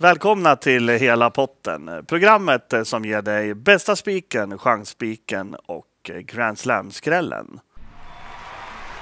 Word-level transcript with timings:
Välkomna 0.00 0.56
till 0.56 0.88
Hela 0.88 1.30
potten, 1.30 2.04
programmet 2.06 2.74
som 2.84 3.04
ger 3.04 3.22
dig 3.22 3.54
bästa 3.54 3.96
spiken, 3.96 4.58
chansspiken 4.58 5.56
och 5.66 6.10
Grand 6.24 6.58
Slam-skrällen. 6.58 7.60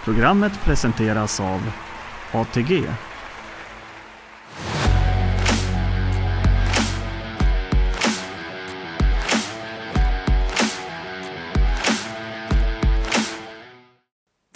Programmet 0.04 0.52
presenteras 0.64 1.40
av 1.40 1.60
ATG. 2.32 2.82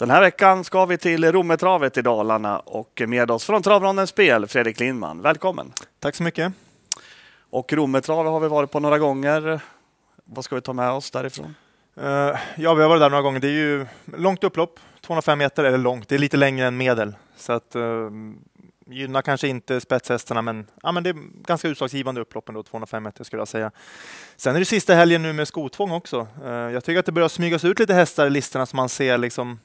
Den 0.00 0.10
här 0.10 0.20
veckan 0.20 0.64
ska 0.64 0.86
vi 0.86 0.98
till 0.98 1.32
Rommetravet 1.32 1.96
i 1.96 2.02
Dalarna 2.02 2.58
och 2.58 3.02
med 3.06 3.30
oss 3.30 3.44
från 3.44 3.62
Travrondens 3.62 4.10
spel, 4.10 4.46
Fredrik 4.46 4.80
Lindman. 4.80 5.22
Välkommen! 5.22 5.72
Tack 5.98 6.14
så 6.14 6.22
mycket. 6.22 6.52
Och 7.50 7.72
Rommetravet 7.72 8.30
har 8.30 8.40
vi 8.40 8.48
varit 8.48 8.70
på 8.70 8.80
några 8.80 8.98
gånger. 8.98 9.60
Vad 10.24 10.44
ska 10.44 10.54
vi 10.54 10.60
ta 10.60 10.72
med 10.72 10.90
oss 10.90 11.10
därifrån? 11.10 11.54
Uh, 12.00 12.06
ja, 12.56 12.74
vi 12.74 12.82
har 12.82 12.88
varit 12.88 13.00
där 13.00 13.10
några 13.10 13.22
gånger. 13.22 13.40
Det 13.40 13.48
är 13.48 13.52
ju 13.52 13.86
långt 14.16 14.44
upplopp, 14.44 14.80
205 15.00 15.38
meter, 15.38 15.64
eller 15.64 15.78
långt, 15.78 16.08
det 16.08 16.14
är 16.14 16.18
lite 16.18 16.36
längre 16.36 16.66
än 16.66 16.76
medel. 16.76 17.14
Så 17.36 17.52
att 17.52 17.76
uh, 17.76 18.10
gynnar 18.92 19.22
kanske 19.22 19.48
inte 19.48 19.80
spetshästarna, 19.80 20.42
men, 20.42 20.66
ja, 20.82 20.92
men 20.92 21.02
det 21.02 21.10
är 21.10 21.16
ganska 21.42 21.68
utslagsgivande 21.68 22.20
upplopp 22.20 22.48
ändå, 22.48 22.62
205 22.62 23.02
meter 23.02 23.24
skulle 23.24 23.40
jag 23.40 23.48
säga. 23.48 23.70
Sen 24.36 24.54
är 24.54 24.58
det 24.58 24.64
sista 24.64 24.94
helgen 24.94 25.22
nu 25.22 25.32
med 25.32 25.48
skotvång 25.48 25.90
också. 25.90 26.26
Uh, 26.44 26.50
jag 26.50 26.84
tycker 26.84 27.00
att 27.00 27.06
det 27.06 27.12
börjar 27.12 27.28
smygas 27.28 27.64
ut 27.64 27.78
lite 27.78 27.94
hästar 27.94 28.26
i 28.26 28.30
listorna 28.30 28.66
som 28.66 28.76
man 28.76 28.88
ser 28.88 29.18
liksom 29.18 29.58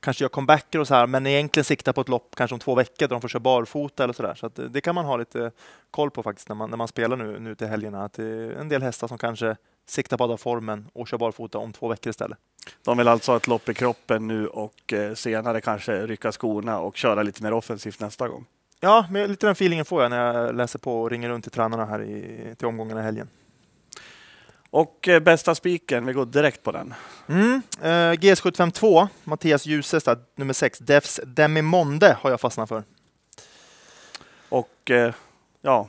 kanske 0.00 0.24
gör 0.24 0.28
comebacker 0.28 0.78
och 0.78 0.88
så 0.88 0.94
här, 0.94 1.06
men 1.06 1.26
egentligen 1.26 1.64
siktar 1.64 1.92
på 1.92 2.00
ett 2.00 2.08
lopp 2.08 2.34
kanske 2.36 2.54
om 2.54 2.60
två 2.60 2.74
veckor 2.74 3.08
där 3.08 3.08
de 3.08 3.20
får 3.20 3.28
köra 3.28 3.40
barfota 3.40 4.04
eller 4.04 4.14
så 4.14 4.22
där. 4.22 4.34
Så 4.34 4.48
det, 4.48 4.62
eh, 4.62 4.68
det, 4.68 4.80
kan 4.80 4.94
man 4.94 5.04
ha 5.04 5.16
lite 5.16 5.50
koll 5.90 6.10
på 6.10 6.22
faktiskt 6.22 6.48
när 6.48 6.56
man, 6.56 6.70
när 6.70 6.76
man 6.76 6.88
spelar 6.88 7.16
nu, 7.16 7.38
nu 7.40 7.54
till 7.54 7.66
helgerna. 7.66 8.04
Att 8.04 8.12
det 8.12 8.24
är 8.24 8.50
en 8.50 8.68
del 8.68 8.82
hästar 8.82 9.08
som 9.08 9.18
kanske 9.18 9.56
siktar 9.88 10.16
på 10.16 10.24
att 10.24 10.30
ha 10.30 10.36
formen 10.36 10.88
och 10.92 11.08
kör 11.08 11.18
barfota 11.18 11.58
om 11.58 11.72
två 11.72 11.88
veckor 11.88 12.10
istället. 12.10 12.38
De 12.84 12.98
vill 12.98 13.08
alltså 13.08 13.32
ha 13.32 13.36
ett 13.36 13.46
lopp 13.46 13.68
i 13.68 13.74
kroppen 13.74 14.26
nu 14.26 14.46
och 14.46 14.92
eh, 14.92 15.14
senare 15.14 15.60
kanske 15.60 16.06
rycka 16.06 16.32
skorna 16.32 16.80
och 16.80 16.96
köra 16.96 17.22
lite 17.22 17.42
mer 17.42 17.52
offensivt 17.52 18.00
nästa 18.00 18.28
gång. 18.28 18.46
Ja, 18.80 19.06
men 19.10 19.30
lite 19.30 19.46
den 19.46 19.52
feelingen 19.52 19.84
får 19.84 20.02
jag 20.02 20.10
när 20.10 20.34
jag 20.34 20.54
läser 20.54 20.78
på 20.78 21.02
och 21.02 21.10
ringer 21.10 21.28
runt 21.28 21.44
till 21.44 21.52
tränarna 21.52 21.84
här 21.84 22.02
i, 22.02 22.54
till 22.58 22.66
omgångarna 22.66 23.00
i 23.00 23.04
helgen. 23.04 23.28
Och 24.70 25.08
eh, 25.08 25.20
bästa 25.20 25.54
spiken, 25.54 26.06
vi 26.06 26.12
går 26.12 26.26
direkt 26.26 26.62
på 26.62 26.72
den. 26.72 26.94
Mm, 27.28 27.62
eh, 27.82 28.12
GS752, 28.12 29.08
Mattias 29.24 29.66
Djuse, 29.66 30.16
nummer 30.36 30.52
6, 30.52 30.78
Defs 30.78 31.20
Demimonde 31.24 32.16
har 32.20 32.30
jag 32.30 32.40
fastnat 32.40 32.68
för. 32.68 32.82
Och 34.48 34.90
eh, 34.90 35.14
ja, 35.62 35.88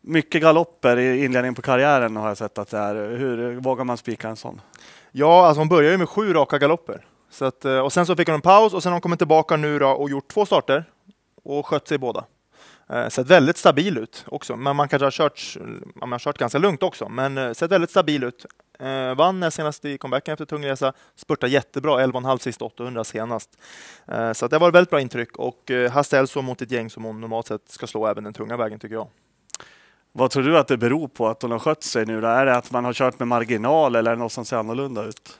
mycket 0.00 0.42
galopper 0.42 0.96
i 0.96 1.24
inledningen 1.24 1.54
på 1.54 1.62
karriären 1.62 2.16
har 2.16 2.28
jag 2.28 2.38
sett 2.38 2.58
att 2.58 2.70
det 2.70 2.78
är. 2.78 2.94
Hur 2.94 3.60
vågar 3.60 3.84
man 3.84 3.96
spika 3.96 4.28
en 4.28 4.36
sån? 4.36 4.60
Ja, 5.10 5.46
alltså 5.46 5.60
hon 5.60 5.68
börjar 5.68 5.90
ju 5.90 5.98
med 5.98 6.08
sju 6.08 6.32
raka 6.32 6.58
galopper. 6.58 7.06
Så 7.30 7.44
att, 7.44 7.64
eh, 7.64 7.78
och 7.78 7.92
sen 7.92 8.06
så 8.06 8.16
fick 8.16 8.28
hon 8.28 8.34
en 8.34 8.40
paus 8.40 8.74
och 8.74 8.82
sen 8.82 8.92
har 8.92 8.94
hon 8.94 9.00
kommit 9.00 9.20
tillbaka 9.20 9.56
nu 9.56 9.84
och 9.84 10.10
gjort 10.10 10.28
två 10.28 10.46
starter 10.46 10.84
och 11.44 11.66
skött 11.66 11.88
sig 11.88 11.98
båda. 11.98 12.24
Eh, 12.90 13.08
sett 13.08 13.26
väldigt 13.26 13.56
stabil 13.56 13.98
ut 13.98 14.24
också, 14.28 14.56
men 14.56 14.76
man 14.76 14.88
kanske 14.88 15.06
har 15.06 15.10
kört, 15.10 15.56
man 15.94 16.12
har 16.12 16.18
kört 16.18 16.38
ganska 16.38 16.58
lugnt 16.58 16.82
också, 16.82 17.08
men 17.08 17.38
eh, 17.38 17.52
sett 17.52 17.70
väldigt 17.70 17.90
stabil 17.90 18.24
ut. 18.24 18.46
Eh, 18.78 19.14
vann 19.14 19.50
senast 19.50 19.84
i 19.84 19.98
comebacken 19.98 20.32
efter 20.32 20.44
tung 20.44 20.64
resa, 20.64 20.92
spurtade 21.16 21.52
jättebra, 21.52 22.06
11,5 22.06 22.38
sist, 22.38 22.62
800 22.62 23.04
senast. 23.04 23.50
Eh, 24.06 24.32
så 24.32 24.48
det 24.48 24.58
var 24.58 24.68
ett 24.68 24.74
väldigt 24.74 24.90
bra 24.90 25.00
intryck 25.00 25.36
och 25.36 25.70
eh, 25.70 25.90
har 25.90 26.02
ställt 26.02 26.30
så 26.30 26.42
mot 26.42 26.62
ett 26.62 26.70
gäng 26.70 26.90
som 26.90 27.04
hon 27.04 27.20
normalt 27.20 27.46
sett 27.46 27.68
ska 27.68 27.86
slå 27.86 28.06
även 28.06 28.24
den 28.24 28.32
tunga 28.32 28.56
vägen 28.56 28.78
tycker 28.78 28.94
jag. 28.94 29.08
Vad 30.12 30.30
tror 30.30 30.42
du 30.42 30.58
att 30.58 30.68
det 30.68 30.76
beror 30.76 31.08
på 31.08 31.28
att 31.28 31.42
hon 31.42 31.50
har 31.50 31.58
skött 31.58 31.82
sig 31.82 32.06
nu? 32.06 32.20
Då? 32.20 32.26
Är 32.26 32.46
det 32.46 32.56
att 32.56 32.70
man 32.70 32.84
har 32.84 32.92
kört 32.92 33.18
med 33.18 33.28
marginal 33.28 33.96
eller 33.96 34.10
är 34.10 34.16
det 34.16 34.22
något 34.22 34.32
som 34.32 34.44
ser 34.44 34.56
annorlunda 34.56 35.04
ut? 35.04 35.38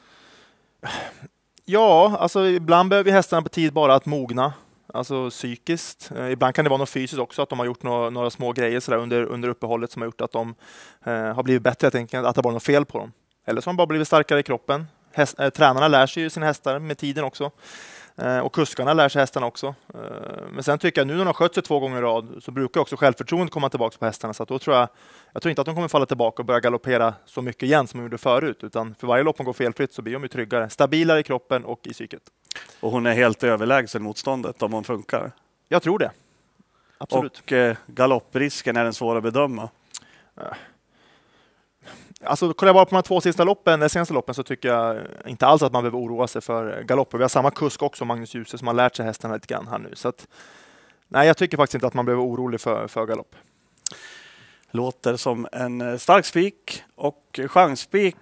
Ja, 1.65 2.17
alltså 2.21 2.47
ibland 2.47 2.89
behöver 2.89 3.12
hästarna 3.12 3.43
på 3.43 3.49
tid 3.49 3.72
bara 3.72 3.95
att 3.95 4.06
mogna 4.06 4.53
alltså 4.94 5.31
psykiskt. 5.31 6.10
Eh, 6.16 6.31
ibland 6.31 6.54
kan 6.54 6.65
det 6.65 6.69
vara 6.69 6.78
något 6.78 6.91
fysiskt 6.91 7.21
också, 7.21 7.43
att 7.43 7.49
de 7.49 7.59
har 7.59 7.66
gjort 7.66 7.82
några, 7.82 8.10
några 8.10 8.31
små 8.31 8.53
grejer 8.53 8.81
så 8.81 8.94
under, 8.94 9.22
under 9.22 9.49
uppehållet 9.49 9.93
som 9.93 10.03
har 10.03 10.06
gjort 10.06 10.21
att 10.21 10.32
de 10.32 10.54
eh, 11.04 11.12
har 11.12 11.43
blivit 11.43 11.62
bättre, 11.62 11.84
helt 11.84 11.94
enkelt, 11.94 12.26
att 12.26 12.34
det 12.34 12.43
var 12.43 12.53
något 12.53 12.62
fel 12.62 12.84
på 12.84 12.98
dem. 12.98 13.12
Eller 13.47 13.60
så 13.60 13.69
har 13.69 13.72
de 13.72 13.77
bara 13.77 13.87
blivit 13.87 14.06
starkare 14.06 14.41
i 14.41 14.43
kroppen. 14.43 14.87
Häst, 15.12 15.41
eh, 15.41 15.48
tränarna 15.48 15.88
lär 15.88 16.06
sig 16.06 16.22
ju 16.22 16.31
sina 16.31 16.47
hästar 16.47 16.78
med 16.78 16.98
tiden 16.98 17.25
också. 17.25 17.50
Eh, 18.19 18.39
och 18.39 18.55
kuskarna 18.55 18.93
lär 18.93 19.09
sig 19.09 19.21
hästarna 19.21 19.47
också. 19.47 19.75
Eh, 19.95 20.01
men 20.53 20.62
sen 20.62 20.79
tycker 20.79 21.01
jag 21.01 21.06
nu 21.06 21.12
när 21.12 21.19
de 21.19 21.27
har 21.27 21.34
skött 21.34 21.55
sig 21.55 21.62
två 21.62 21.79
gånger 21.79 21.99
i 21.99 22.01
rad 22.01 22.29
så 22.41 22.51
brukar 22.51 22.81
också 22.81 22.97
självförtroendet 22.97 23.53
komma 23.53 23.69
tillbaka 23.69 23.97
på 23.99 24.05
hästarna. 24.05 24.34
Så 24.34 24.45
då 24.45 24.59
tror 24.59 24.77
jag, 24.77 24.89
jag 25.33 25.43
tror 25.43 25.51
inte 25.51 25.61
att 25.61 25.67
de 25.67 25.75
kommer 25.75 25.89
falla 25.89 26.06
tillbaka 26.06 26.43
och 26.43 26.47
börja 26.47 26.61
galoppera 26.61 27.15
så 27.25 27.43
mycket 27.43 27.62
igen 27.62 27.87
som 27.87 28.01
de 28.01 28.05
gjorde 28.05 28.19
förut. 28.19 28.65
Utan 28.65 28.95
för 28.95 29.07
varje 29.07 29.25
lopp 29.25 29.37
de 29.37 29.47
går 29.47 29.53
felfritt 29.53 29.93
så 29.93 30.03
blir 30.03 30.12
de 30.12 30.23
ju 30.23 30.28
tryggare. 30.28 30.71
Stabilare 30.71 31.21
i 31.21 31.23
kroppen 31.23 31.65
och 31.65 31.81
i 31.87 31.93
psyket. 31.93 32.23
Och 32.81 32.91
hon 32.91 33.07
är 33.07 33.15
helt 33.15 33.45
överlägsen 33.45 34.03
motståndet 34.03 34.62
om 34.62 34.73
hon 34.73 34.84
funkar? 34.84 35.33
Jag 35.69 35.83
tror 35.83 35.99
det. 35.99 36.11
Absolut. 36.99 37.39
Och 37.39 37.53
eh, 37.53 37.77
galopprisken, 37.87 38.77
är 38.77 38.84
den 38.84 38.95
svår 38.95 39.17
att 39.17 39.23
bedöma? 39.23 39.69
Alltså, 42.25 42.53
kollar 42.53 42.69
jag 42.69 42.75
bara 42.75 42.84
på 42.84 42.95
de 42.95 43.03
två 43.03 43.21
sista 43.21 43.45
loppen, 43.45 43.81
de 43.81 43.89
senaste 43.89 44.15
loppen, 44.15 44.34
så 44.34 44.43
tycker 44.43 44.69
jag 44.69 44.99
inte 45.27 45.47
alls 45.47 45.62
att 45.62 45.73
man 45.73 45.83
behöver 45.83 45.99
oroa 45.99 46.27
sig 46.27 46.43
för 46.43 46.83
galopper. 46.83 47.19
Vi 47.19 47.25
har 47.25 47.29
samma 47.29 47.51
kusk 47.51 47.83
också, 47.83 48.05
Magnus 48.05 48.34
Djuse, 48.34 48.59
som 48.59 48.67
har 48.67 48.75
lärt 48.75 48.97
sig 48.97 49.06
hästarna 49.06 49.34
lite 49.34 49.47
grann 49.47 49.69
här 49.69 49.79
nu. 49.79 49.91
Så 49.95 50.09
att, 50.09 50.27
nej, 51.09 51.27
jag 51.27 51.37
tycker 51.37 51.57
faktiskt 51.57 51.75
inte 51.75 51.87
att 51.87 51.95
man 51.95 52.05
behöver 52.05 52.23
vara 52.23 52.33
orolig 52.33 52.61
för, 52.61 52.89
för 52.89 53.07
galopp. 53.07 53.34
Låter 54.71 55.17
som 55.17 55.49
en 55.53 55.81
eh, 55.81 55.97
stark 55.97 56.27
spik 56.27 56.83
och 56.95 57.41
chansspik. 57.49 58.17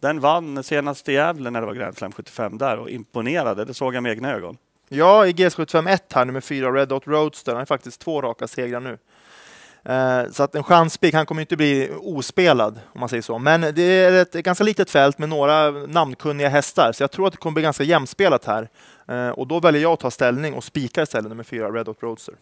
Den 0.00 0.20
vann 0.20 0.62
senast 0.62 1.08
i 1.08 1.12
Gävle 1.12 1.50
när 1.50 1.60
det 1.60 1.66
var 1.66 1.74
Grand 1.74 1.96
Slam 1.96 2.12
75 2.12 2.58
där 2.58 2.78
och 2.78 2.90
imponerade. 2.90 3.64
Det 3.64 3.74
såg 3.74 3.94
jag 3.94 4.02
med 4.02 4.12
egna 4.12 4.32
ögon. 4.32 4.56
Ja, 4.88 5.26
i 5.26 5.32
GS751 5.32 5.98
här, 6.14 6.24
nummer 6.24 6.40
fyra, 6.40 6.72
Red 6.72 6.88
Dot 6.88 7.06
Roadster. 7.06 7.52
Han 7.52 7.58
har 7.58 7.66
faktiskt 7.66 8.00
två 8.00 8.22
raka 8.22 8.48
segrar 8.48 8.80
nu. 8.80 8.98
Eh, 9.88 10.30
så 10.30 10.42
att 10.42 10.54
en 10.54 10.62
chanspik, 10.62 11.14
han 11.14 11.26
kommer 11.26 11.40
inte 11.40 11.56
bli 11.56 11.90
ospelad 12.00 12.80
om 12.92 13.00
man 13.00 13.08
säger 13.08 13.22
så. 13.22 13.38
Men 13.38 13.60
det 13.60 13.82
är 13.82 14.22
ett 14.22 14.32
ganska 14.32 14.64
litet 14.64 14.90
fält 14.90 15.18
med 15.18 15.28
några 15.28 15.70
namnkunniga 15.70 16.48
hästar, 16.48 16.92
så 16.92 17.02
jag 17.02 17.10
tror 17.10 17.26
att 17.26 17.32
det 17.32 17.38
kommer 17.38 17.54
bli 17.54 17.62
ganska 17.62 17.84
jämspelat 17.84 18.44
här. 18.44 18.68
Eh, 19.08 19.28
och 19.28 19.46
då 19.46 19.60
väljer 19.60 19.82
jag 19.82 19.92
att 19.92 20.00
ta 20.00 20.10
ställning 20.10 20.54
och 20.54 20.64
spika 20.64 21.02
istället 21.02 21.28
nummer 21.28 21.44
fyra, 21.44 21.70
Red 21.70 21.86
Hot 21.86 22.02
Roadster. 22.02 22.34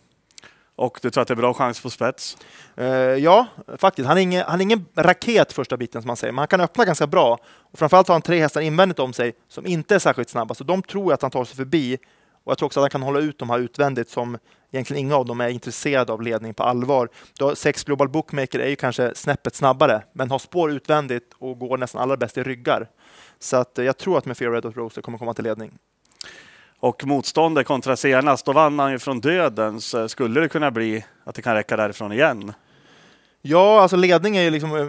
Och 0.77 0.99
du 1.03 1.11
tror 1.11 1.23
att 1.23 1.29
det 1.29 1.35
är 1.35 1.37
bra 1.37 1.55
chans 1.55 1.81
på 1.81 1.91
spets? 1.91 2.37
Uh, 2.81 2.87
ja, 2.87 3.47
faktiskt. 3.79 4.09
Han 4.09 4.17
är, 4.17 4.23
ingen, 4.23 4.45
han 4.47 4.61
är 4.61 4.63
ingen 4.63 4.87
raket 4.95 5.53
första 5.53 5.77
biten 5.77 6.03
som 6.03 6.07
man 6.07 6.17
säger, 6.17 6.33
men 6.33 6.39
han 6.39 6.49
kan 6.49 6.61
öppna 6.61 6.85
ganska 6.85 7.07
bra. 7.07 7.39
Och 7.73 7.79
framförallt 7.79 8.09
har 8.09 8.15
han 8.15 8.23
tre 8.23 8.41
hästar 8.41 8.61
invändigt 8.61 8.99
om 8.99 9.13
sig 9.13 9.33
som 9.49 9.67
inte 9.67 9.95
är 9.95 9.99
särskilt 9.99 10.29
snabba, 10.29 10.55
så 10.55 10.65
de 10.65 10.83
tror 10.83 11.05
jag 11.05 11.13
att 11.13 11.23
han 11.23 11.31
tar 11.31 11.45
sig 11.45 11.57
förbi. 11.57 11.99
Och 12.47 12.51
jag 12.51 12.59
tror 12.59 12.67
också 12.67 12.81
att 12.81 12.85
han 12.85 12.91
kan 12.91 13.03
hålla 13.03 13.21
ut 13.21 13.39
de 13.39 13.51
här 13.51 13.59
utvändigt 13.59 14.11
som 14.11 14.39
egentligen 14.73 15.01
inga 15.01 15.17
av 15.17 15.27
dem 15.27 15.41
är 15.41 15.49
intresserade 15.49 16.13
av 16.13 16.23
ledning 16.23 16.55
på 16.55 16.63
allvar. 16.63 17.09
Då 17.39 17.55
Sex 17.55 17.85
Global 17.85 18.09
Bookmaker 18.09 18.59
är 18.59 18.69
ju 18.69 18.77
kanske 18.77 19.15
snäppet 19.15 19.55
snabbare, 19.55 20.03
men 20.13 20.31
har 20.31 20.39
spår 20.39 20.73
utvändigt 20.73 21.33
och 21.39 21.59
går 21.59 21.79
nästan 21.79 22.03
allra 22.03 22.17
bäst 22.17 22.39
i 22.39 22.43
ryggar. 22.43 22.89
Så 23.39 23.57
att 23.57 23.73
jag 23.75 23.97
tror 23.97 24.19
att 24.19 24.27
med 24.27 24.37
Fear 24.37 24.51
Red 24.53 24.65
Hot 24.65 24.77
Roaster 24.77 25.03
kommer 25.03 25.19
komma 25.19 25.35
till 25.35 25.45
ledning. 25.45 25.79
Och 26.79 27.05
motståndet 27.05 27.67
kontra 27.67 27.97
senast, 27.97 28.47
då 28.47 28.53
vann 28.53 28.79
han 28.79 28.93
ju 28.93 28.99
från 28.99 29.21
dödens. 29.21 29.95
Skulle 30.09 30.41
det 30.41 30.49
kunna 30.49 30.71
bli 30.71 31.05
att 31.25 31.35
det 31.35 31.43
kan 31.43 31.55
räcka 31.55 31.77
därifrån 31.77 32.13
igen? 32.13 32.53
Ja, 33.43 33.81
alltså 33.81 33.97
ledning 33.97 34.37
är 34.37 34.43
ju 34.43 34.51
liksom 34.51 34.77
eh, 34.77 34.87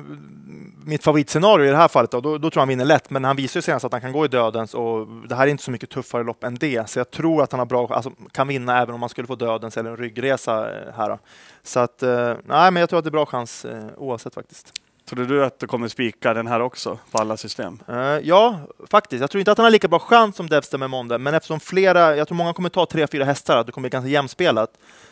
mitt 0.88 1.04
favoritscenario 1.04 1.66
i 1.66 1.70
det 1.70 1.76
här 1.76 1.88
fallet. 1.88 2.12
Då, 2.12 2.22
då, 2.22 2.38
då 2.38 2.50
tror 2.50 2.52
jag 2.56 2.62
han 2.62 2.68
vinner 2.70 2.86
lätt, 2.86 3.10
men 3.10 3.24
han 3.24 3.36
visar 3.36 3.58
ju 3.58 3.62
senast 3.62 3.86
att 3.86 3.92
han 3.92 4.02
kan 4.02 4.12
gå 4.12 4.26
i 4.26 4.28
dödens 4.28 4.74
och 4.74 5.08
det 5.08 5.36
här 5.36 5.48
är 5.48 5.52
inte 5.52 5.64
så 5.64 5.72
mycket 5.72 5.90
tuffare 5.90 6.24
lopp 6.24 6.44
än 6.44 6.56
det. 6.56 6.90
Så 6.90 7.00
jag 7.00 7.12
tror 7.12 7.44
att 7.44 7.52
han 7.52 7.60
har 7.60 7.66
bra, 7.66 7.88
alltså, 7.88 8.12
kan 8.32 8.48
vinna 8.48 8.82
även 8.82 8.96
om 8.96 9.02
han 9.02 9.10
skulle 9.10 9.28
få 9.28 9.36
dödens 9.36 9.78
eller 9.78 9.90
en 9.90 9.98
ryggresa 9.98 10.80
eh, 10.80 10.94
här. 10.98 11.10
Då. 11.10 11.20
Så 11.64 11.80
att, 11.80 12.04
eh, 12.04 12.34
nej, 12.46 12.72
men 12.72 12.76
jag 12.76 12.90
tror 12.90 13.00
att 13.00 13.06
det 13.06 13.10
är 13.10 13.12
bra 13.12 13.26
chans 13.26 13.66
eh, 13.66 13.86
oavsett 13.98 14.34
faktiskt. 14.34 14.74
Tror 15.10 15.26
du 15.26 15.46
att 15.46 15.60
du 15.60 15.68
kommer 15.68 15.88
spika 15.88 16.34
den 16.34 16.48
här 16.48 16.60
också 16.60 17.00
på 17.12 17.18
alla 17.18 17.38
system? 17.38 17.80
Uh, 17.90 17.98
ja, 18.24 18.60
faktiskt. 18.90 19.22
Jag 19.22 19.32
tror 19.32 19.40
inte 19.40 19.52
att 19.52 19.58
han 19.58 19.66
har 19.66 19.72
lika 19.72 19.88
bra 19.88 20.00
chans 20.00 20.36
som 20.36 20.50
Devster 20.50 20.78
med 20.78 20.90
Monde, 20.90 21.18
men 21.18 21.34
eftersom 21.34 21.60
flera, 21.60 22.16
jag 22.16 22.28
tror 22.28 22.36
många 22.36 22.54
kommer 22.54 22.70
ta 22.70 22.86
tre, 22.86 23.08
fyra 23.08 23.24
hästar, 23.24 23.58
att 23.58 23.66
det 23.66 23.72
kommer 23.72 23.90
bli 23.90 23.94
ganska 23.94 24.10
jämspelat. 24.10 24.70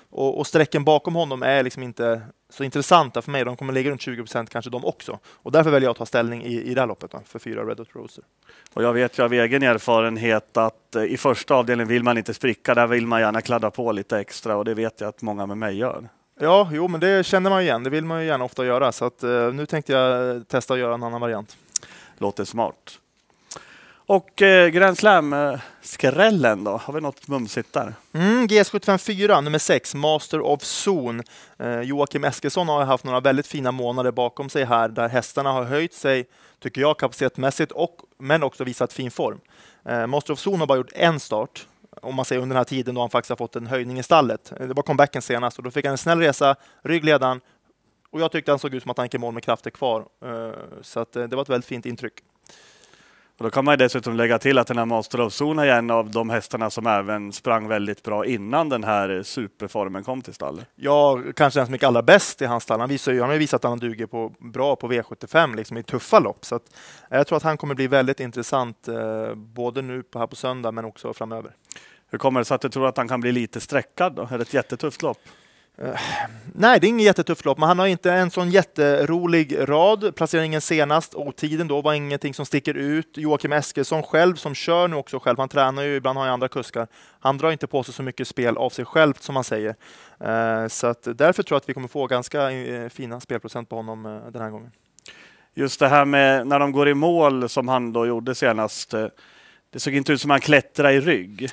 Och, 0.09 0.39
och 0.39 0.47
sträcken 0.47 0.83
bakom 0.83 1.15
honom 1.15 1.43
är 1.43 1.63
liksom 1.63 1.83
inte 1.83 2.21
så 2.49 2.63
intressanta 2.63 3.21
för 3.21 3.31
mig. 3.31 3.45
De 3.45 3.57
kommer 3.57 3.73
ligga 3.73 3.91
runt 3.91 4.01
20 4.01 4.21
procent 4.21 4.49
kanske 4.49 4.71
de 4.71 4.85
också. 4.85 5.19
Och 5.25 5.51
därför 5.51 5.71
väljer 5.71 5.87
jag 5.87 5.91
att 5.91 5.97
ta 5.97 6.05
ställning 6.05 6.43
i, 6.43 6.61
i 6.61 6.73
det 6.73 6.81
här 6.81 6.87
loppet 6.87 7.11
då, 7.11 7.21
för 7.25 7.39
fyra 7.39 7.63
Red 7.63 7.79
Hot 7.79 7.95
Roser. 7.95 8.23
Och 8.73 8.83
jag 8.83 8.93
vet 8.93 9.19
ju 9.19 9.23
av 9.23 9.33
egen 9.33 9.63
erfarenhet 9.63 10.57
att 10.57 10.95
eh, 10.95 11.03
i 11.03 11.17
första 11.17 11.55
avdelningen 11.55 11.87
vill 11.87 12.03
man 12.03 12.17
inte 12.17 12.33
spricka. 12.33 12.73
Där 12.75 12.87
vill 12.87 13.07
man 13.07 13.21
gärna 13.21 13.41
kladda 13.41 13.71
på 13.71 13.91
lite 13.91 14.19
extra 14.19 14.57
och 14.57 14.65
det 14.65 14.73
vet 14.73 15.01
jag 15.01 15.07
att 15.07 15.21
många 15.21 15.45
med 15.45 15.57
mig 15.57 15.77
gör. 15.77 16.09
Ja, 16.39 16.69
jo, 16.71 16.87
men 16.87 16.99
det 16.99 17.25
känner 17.25 17.49
man 17.49 17.61
igen. 17.61 17.83
Det 17.83 17.89
vill 17.89 18.05
man 18.05 18.21
ju 18.21 18.27
gärna 18.27 18.45
ofta 18.45 18.65
göra. 18.65 18.91
Så 18.91 19.05
att, 19.05 19.23
uh, 19.23 19.53
nu 19.53 19.65
tänkte 19.65 19.93
jag 19.93 20.47
testa 20.47 20.73
att 20.73 20.79
göra 20.79 20.93
en 20.93 21.03
annan 21.03 21.21
variant. 21.21 21.57
Låter 22.17 22.45
smart. 22.45 22.99
Och 24.07 24.41
eh, 24.41 24.67
Grand 24.67 24.97
Slam-skrällen 24.97 26.63
då? 26.63 26.77
Har 26.77 26.93
vi 26.93 27.01
något 27.01 27.27
mumsigt 27.27 27.73
där? 27.73 27.93
Mm, 28.13 28.47
GS754 28.47 29.41
nummer 29.41 29.59
6, 29.59 29.95
Master 29.95 30.41
of 30.41 30.61
Zone. 30.63 31.23
Eh, 31.59 31.81
Joakim 31.81 32.23
Eskilsson 32.23 32.67
har 32.67 32.85
haft 32.85 33.03
några 33.03 33.19
väldigt 33.19 33.47
fina 33.47 33.71
månader 33.71 34.11
bakom 34.11 34.49
sig 34.49 34.65
här 34.65 34.87
där 34.87 35.09
hästarna 35.09 35.51
har 35.51 35.63
höjt 35.63 35.93
sig, 35.93 36.25
tycker 36.59 36.81
jag, 36.81 36.99
kapacitetmässigt 36.99 37.71
och, 37.71 37.97
men 38.19 38.43
också 38.43 38.63
visat 38.63 38.93
fin 38.93 39.11
form. 39.11 39.39
Eh, 39.85 40.07
Master 40.07 40.33
of 40.33 40.47
Zone 40.47 40.57
har 40.57 40.67
bara 40.67 40.77
gjort 40.77 40.91
en 40.93 41.19
start 41.19 41.67
om 42.01 42.15
man 42.15 42.25
säger 42.25 42.41
under 42.41 42.53
den 42.53 42.59
här 42.59 42.65
tiden 42.65 42.95
då 42.95 43.01
han 43.01 43.09
faktiskt 43.09 43.29
har 43.29 43.37
fått 43.37 43.55
en 43.55 43.67
höjning 43.67 43.99
i 43.99 44.03
stallet. 44.03 44.53
Det 44.57 44.73
var 44.73 44.83
comebacken 44.83 45.21
senast 45.21 45.57
och 45.57 45.63
då 45.63 45.71
fick 45.71 45.85
han 45.85 45.91
en 45.91 45.97
snäll 45.97 46.19
resa, 46.19 46.55
ryggledan 46.81 47.41
och 48.15 48.21
jag 48.21 48.31
tyckte 48.31 48.51
han 48.51 48.59
såg 48.59 48.73
ut 48.73 48.83
som 48.83 48.91
att 48.91 48.97
han 48.97 49.05
gick 49.05 49.13
i 49.13 49.17
mål 49.17 49.33
med 49.33 49.43
krafter 49.43 49.69
kvar. 49.69 50.05
Eh, 50.25 50.51
så 50.81 50.99
att 50.99 51.15
eh, 51.15 51.23
det 51.23 51.35
var 51.35 51.43
ett 51.43 51.49
väldigt 51.49 51.67
fint 51.67 51.85
intryck. 51.85 52.13
Och 53.37 53.43
då 53.43 53.49
kan 53.49 53.65
man 53.65 53.77
dessutom 53.77 54.15
lägga 54.15 54.39
till 54.39 54.57
att 54.57 54.67
den 54.67 54.77
här 54.77 54.85
Master 54.85 55.21
of 55.21 55.41
Zone 55.41 55.67
är 55.67 55.77
en 55.77 55.91
av 55.91 56.11
de 56.11 56.29
hästarna 56.29 56.69
som 56.69 56.87
även 56.87 57.31
sprang 57.31 57.67
väldigt 57.67 58.03
bra 58.03 58.25
innan 58.25 58.69
den 58.69 58.83
här 58.83 59.23
superformen 59.23 60.03
kom 60.03 60.21
till 60.21 60.33
stallet. 60.33 60.65
Ja, 60.75 61.21
kanske 61.35 61.59
den 61.59 61.67
som 61.67 61.75
gick 61.75 61.83
allra 61.83 62.01
bäst 62.01 62.41
i 62.41 62.45
hans 62.45 62.63
stall. 62.63 62.79
Han, 62.79 62.89
visar 62.89 63.11
ju, 63.11 63.19
han 63.19 63.29
har 63.29 63.33
ju 63.33 63.39
visat 63.39 63.65
att 63.65 63.69
han 63.69 63.79
duger 63.79 64.05
på, 64.05 64.33
bra 64.39 64.75
på 64.75 64.91
V75 64.91 65.55
liksom, 65.55 65.77
i 65.77 65.83
tuffa 65.83 66.19
lopp. 66.19 66.45
Så 66.45 66.55
att, 66.55 66.63
jag 67.09 67.27
tror 67.27 67.37
att 67.37 67.43
han 67.43 67.57
kommer 67.57 67.75
bli 67.75 67.87
väldigt 67.87 68.19
intressant 68.19 68.87
eh, 68.87 69.35
både 69.35 69.81
nu 69.81 70.03
på, 70.03 70.19
här 70.19 70.27
på 70.27 70.35
söndag 70.35 70.71
men 70.71 70.85
också 70.85 71.13
framöver. 71.13 71.51
Hur 72.11 72.17
kommer 72.17 72.39
det 72.39 72.45
sig 72.45 72.55
att 72.55 72.61
du 72.61 72.69
tror 72.69 72.87
att 72.87 72.97
han 72.97 73.07
kan 73.07 73.21
bli 73.21 73.31
lite 73.31 73.59
sträckad? 73.61 74.15
Då? 74.15 74.27
Är 74.31 74.37
det 74.37 74.41
ett 74.41 74.53
jättetufft 74.53 75.01
lopp? 75.01 75.19
Eh, 75.77 75.99
nej, 76.53 76.79
det 76.79 76.87
är 76.87 76.89
inget 76.89 77.05
jättetufft 77.05 77.45
lopp, 77.45 77.57
men 77.57 77.67
han 77.67 77.79
har 77.79 77.87
inte 77.87 78.11
en 78.11 78.31
sån 78.31 78.49
jätterolig 78.49 79.57
rad. 79.59 80.15
Placeringen 80.15 80.61
senast 80.61 81.13
och 81.13 81.35
tiden 81.35 81.67
då 81.67 81.81
var 81.81 81.93
ingenting 81.93 82.33
som 82.33 82.45
sticker 82.45 82.73
ut. 82.73 83.17
Joakim 83.17 83.53
Eskilsson 83.53 84.03
själv, 84.03 84.35
som 84.35 84.55
kör 84.55 84.87
nu 84.87 84.95
också 84.95 85.19
själv, 85.19 85.39
han 85.39 85.49
tränar 85.49 85.83
ju, 85.83 85.95
ibland 85.95 86.17
har 86.17 86.25
han 86.25 86.33
andra 86.33 86.47
kuskar. 86.47 86.87
Han 87.19 87.37
drar 87.37 87.51
inte 87.51 87.67
på 87.67 87.83
sig 87.83 87.93
så 87.93 88.03
mycket 88.03 88.27
spel 88.27 88.57
av 88.57 88.69
sig 88.69 88.85
själv, 88.85 89.13
som 89.19 89.33
man 89.33 89.43
säger. 89.43 89.75
Eh, 90.19 90.67
så 90.67 90.87
att 90.87 91.03
därför 91.03 91.43
tror 91.43 91.55
jag 91.55 91.61
att 91.61 91.69
vi 91.69 91.73
kommer 91.73 91.87
få 91.87 92.07
ganska 92.07 92.51
eh, 92.51 92.89
fina 92.89 93.19
spelprocent 93.19 93.69
på 93.69 93.75
honom 93.75 94.21
den 94.31 94.41
här 94.41 94.49
gången. 94.49 94.71
Just 95.53 95.79
det 95.79 95.87
här 95.87 96.05
med 96.05 96.47
när 96.47 96.59
de 96.59 96.71
går 96.71 96.89
i 96.89 96.93
mål, 96.93 97.49
som 97.49 97.67
han 97.67 97.93
då 97.93 98.05
gjorde 98.05 98.35
senast. 98.35 98.91
Det 99.69 99.79
såg 99.79 99.93
inte 99.93 100.13
ut 100.13 100.21
som 100.21 100.31
att 100.31 100.35
han 100.35 100.41
klättrade 100.41 100.93
i 100.93 100.99
rygg. 100.99 101.49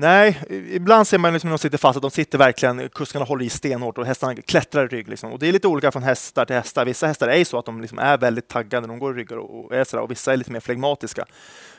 Nej, 0.00 0.42
ibland 0.70 1.06
ser 1.06 1.18
man 1.18 1.32
liksom 1.32 1.48
när 1.48 1.56
de 1.56 1.58
sitter 1.58 1.78
fast 1.78 1.96
att 1.96 2.02
de 2.02 2.10
sitter 2.10 2.38
verkligen, 2.38 2.88
kuskarna 2.88 3.24
håller 3.24 3.44
i 3.44 3.48
stenhårt 3.50 3.98
och 3.98 4.06
hästarna 4.06 4.34
klättrar 4.34 4.84
i 4.84 4.86
rygg. 4.86 5.08
Liksom. 5.08 5.32
Och 5.32 5.38
det 5.38 5.48
är 5.48 5.52
lite 5.52 5.68
olika 5.68 5.92
från 5.92 6.02
hästar 6.02 6.44
till 6.44 6.56
hästar. 6.56 6.84
Vissa 6.84 7.06
hästar 7.06 7.28
är 7.28 7.44
så 7.44 7.58
att 7.58 7.64
de 7.64 7.80
liksom 7.80 7.98
är 7.98 8.18
väldigt 8.18 8.48
taggade 8.48 8.86
när 8.86 8.94
de 8.94 8.98
går 8.98 9.14
i 9.14 9.20
ryggar 9.20 9.36
och, 9.36 9.74
är 9.74 9.84
sådär, 9.84 10.02
och 10.02 10.10
vissa 10.10 10.32
är 10.32 10.36
lite 10.36 10.52
mer 10.52 10.60
flegmatiska. 10.60 11.24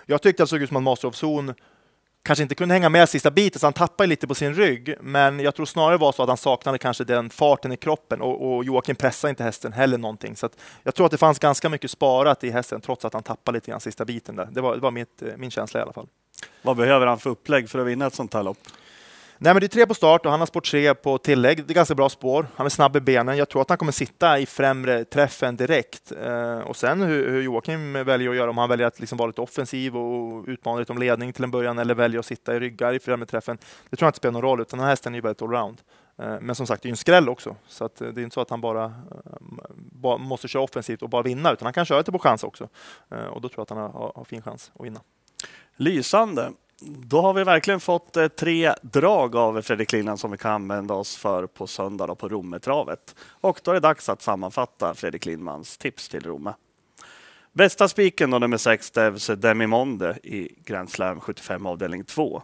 Jag 0.06 0.22
tyckte 0.22 0.44
att 0.44 0.50
det 0.50 0.50
såg 0.50 0.62
ut 0.62 0.68
som 0.68 0.78
att 0.78 0.84
Master 0.84 1.08
of 1.08 1.24
Zone 1.24 1.54
kanske 2.24 2.44
inte 2.44 2.56
kunde 2.56 2.74
hänga 2.74 2.90
med 2.90 3.10
sista 3.10 3.32
biten, 3.32 3.60
så 3.60 3.66
han 3.66 3.74
tappade 3.74 4.08
lite 4.08 4.28
på 4.28 4.36
sin 4.36 4.54
rygg. 4.54 4.96
Men 5.02 5.40
jag 5.40 5.56
tror 5.56 5.66
snarare 5.66 5.98
var 5.98 6.12
så 6.12 6.24
att 6.24 6.30
han 6.30 6.38
saknade 6.38 6.78
kanske 6.78 7.04
den 7.04 7.30
farten 7.30 7.72
i 7.72 7.78
kroppen 7.78 8.22
och, 8.22 8.56
och 8.56 8.64
Joakim 8.64 8.96
pressade 8.96 9.30
inte 9.30 9.44
hästen 9.44 9.74
heller 9.74 9.98
någonting. 9.98 10.36
Så 10.36 10.50
jag 10.84 10.96
tror 10.96 11.06
att 11.06 11.12
det 11.12 11.18
fanns 11.18 11.40
ganska 11.40 11.70
mycket 11.70 11.92
sparat 11.92 12.44
i 12.44 12.50
hästen 12.50 12.82
trots 12.82 13.06
att 13.06 13.14
han 13.14 13.24
tappade 13.24 13.58
lite 13.58 13.72
grann 13.72 13.80
sista 13.80 14.06
biten 14.06 14.36
där. 14.36 14.50
Det 14.52 14.62
var, 14.62 14.76
det 14.76 14.82
var 14.82 14.92
mitt, 14.92 15.22
eh, 15.22 15.38
min 15.38 15.52
känsla 15.52 15.80
i 15.80 15.84
alla 15.84 15.94
fall. 15.94 16.08
Vad 16.62 16.78
behöver 16.78 17.08
han 17.08 17.20
för 17.20 17.30
upplägg 17.30 17.70
för 17.70 17.80
att 17.80 17.88
vinna 17.88 18.08
ett 18.08 18.14
sånt 18.14 18.34
här 18.34 18.44
lopp? 18.44 18.58
Nej, 19.42 19.54
men 19.54 19.60
det 19.60 19.66
är 19.66 19.68
tre 19.68 19.86
på 19.86 19.94
start 19.94 20.26
och 20.26 20.32
han 20.32 20.40
har 20.40 20.48
spår 20.48 20.62
tre 20.62 20.96
på 20.96 21.18
tillägg. 21.18 21.58
Det 21.58 21.74
är 21.74 21.76
ganska 21.76 21.96
bra 21.96 22.10
spår. 22.10 22.48
Han 22.56 22.66
är 22.66 22.70
snabb 22.70 22.96
i 22.96 23.00
benen. 23.00 23.38
Jag 23.38 23.50
tror 23.50 23.62
att 23.62 23.70
han 23.70 23.78
kommer 23.78 23.92
sitta 23.92 24.40
i 24.40 24.46
främre 24.46 25.06
träffen 25.06 25.56
direkt. 25.56 26.12
Eh, 26.12 26.60
och 26.60 26.76
sen 26.76 27.02
hur, 27.02 27.30
hur 27.30 27.42
Joakim 27.42 27.94
väljer 27.94 28.30
att 28.30 28.36
göra, 28.36 28.50
om 28.50 28.58
han 28.58 28.70
väljer 28.70 28.88
att 28.88 29.00
liksom 29.00 29.18
vara 29.18 29.28
lite 29.28 29.42
offensiv 29.42 29.98
och 29.98 30.46
utmana 30.48 30.80
lite 30.80 30.92
om 30.92 30.98
ledning 30.98 31.34
till 31.34 31.44
en 31.44 31.52
början 31.52 31.80
eller 31.80 31.96
väljer 31.96 32.20
att 32.20 32.26
sitta 32.26 32.56
i 32.56 32.60
ryggar 32.60 32.94
i 32.94 33.00
främre 33.00 33.26
träffen. 33.26 33.58
Det 33.90 33.98
tror 33.98 34.06
jag 34.06 34.10
inte 34.10 34.18
spelar 34.18 34.34
någon 34.34 34.42
roll, 34.42 34.62
utan 34.62 34.80
den 34.80 34.84
här 34.84 34.92
hästen 34.92 35.14
är 35.14 35.18
ju 35.18 35.22
väldigt 35.22 35.42
allround. 35.42 35.82
Eh, 36.18 36.38
men 36.42 36.56
som 36.56 36.68
sagt, 36.68 36.84
det 36.84 36.88
är 36.88 36.90
ju 36.90 36.94
en 36.94 36.98
skräll 36.98 37.30
också, 37.30 37.56
så 37.68 37.86
att 37.86 38.02
eh, 38.02 38.08
det 38.08 38.22
är 38.22 38.24
inte 38.24 38.34
så 38.34 38.42
att 38.42 38.50
han 38.50 38.62
bara, 38.62 38.86
eh, 38.86 38.92
bara 39.76 40.18
måste 40.18 40.48
köra 40.48 40.64
offensivt 40.64 41.02
och 41.02 41.10
bara 41.10 41.22
vinna, 41.22 41.52
utan 41.52 41.66
han 41.66 41.74
kan 41.74 41.86
köra 41.86 41.98
lite 41.98 42.12
på 42.12 42.20
chans 42.20 42.44
också. 42.44 42.70
Eh, 43.10 43.26
och 43.26 43.42
då 43.42 43.50
tror 43.50 43.60
jag 43.60 43.64
att 43.64 43.70
han 43.70 43.78
har, 43.78 44.12
har 44.16 44.24
fin 44.24 44.42
chans 44.42 44.72
att 44.80 44.86
vinna. 44.86 45.00
Lysande. 45.80 46.52
Då 46.82 47.22
har 47.22 47.34
vi 47.34 47.44
verkligen 47.44 47.80
fått 47.80 48.18
eh, 48.18 48.28
tre 48.28 48.74
drag 48.82 49.36
av 49.36 49.62
Fredrik 49.62 49.92
Linnan 49.92 50.18
som 50.18 50.32
vi 50.32 50.38
kan 50.38 50.52
använda 50.52 50.94
oss 50.94 51.18
för 51.18 51.48
på 51.48 51.68
söndag 51.68 52.16
på 52.16 52.30
Rommetravet. 52.30 53.16
Och 53.42 53.60
då 53.64 53.72
är 53.72 53.76
det 53.76 53.80
dags 53.80 54.10
att 54.10 54.22
sammanfatta 54.22 54.94
Fredrik 54.94 55.26
Lindmans 55.26 55.78
tips 55.78 56.10
till 56.10 56.24
Romme. 56.24 56.54
Bästa 57.52 57.88
spiken 57.88 58.32
då 58.32 58.40
nummer 58.40 58.58
6 58.58 58.92
Devs 58.92 59.28
Demimonde 59.28 60.18
i 60.24 60.56
Grand 60.66 60.90
Slam 60.90 61.20
75 61.20 61.66
avdelning 61.66 62.04
2. 62.04 62.42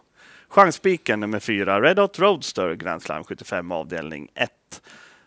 Chansspiken 0.48 1.20
nummer 1.20 1.40
4 1.40 1.80
Red 1.80 1.98
Hot 1.98 2.18
Roadster 2.18 2.74
Grand 2.74 3.02
Slam 3.02 3.24
75 3.24 3.72
avdelning 3.72 4.28
1. 4.34 4.50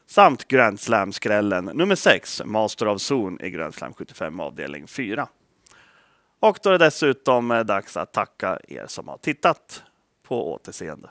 Samt 0.07 0.47
Grand 0.47 0.79
Slam-skrällen 0.79 1.65
nummer 1.65 1.95
6 1.95 2.41
Master 2.45 2.87
of 2.87 3.11
Zone 3.11 3.45
i 3.45 3.49
Grand 3.49 3.73
Slam 3.73 3.93
75 3.93 4.39
avdelning 4.39 4.87
4. 4.87 5.27
Och 6.39 6.59
då 6.63 6.69
är 6.69 6.73
det 6.77 6.85
dessutom 6.85 7.51
eh, 7.51 7.59
dags 7.59 7.97
att 7.97 8.13
tacka 8.13 8.59
er 8.67 8.85
som 8.87 9.07
har 9.07 9.17
tittat. 9.17 9.83
På 10.23 10.53
återseende. 10.53 11.09